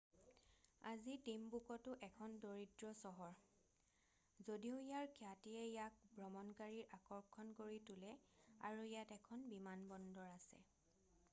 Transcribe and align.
আজি 0.91 1.15
টিমবুকটো 1.25 1.91
এখন 2.07 2.29
দৰিদ্ৰ 2.45 2.93
চহৰ 3.01 3.35
যদিও 4.47 4.79
ইয়াৰ 4.85 5.11
খ্যাতিয়ে 5.19 5.59
ইয়াক 5.65 5.99
ভ্ৰমণকাৰীৰ 6.15 6.89
আকৰ্ষণ 6.99 7.51
কৰি 7.61 7.77
তোলে 7.91 8.15
আৰু 8.71 8.87
ইয়াত 8.89 9.19
এখন 9.19 9.45
বিমানবন্দৰ 9.53 10.33
আছে 10.39 10.63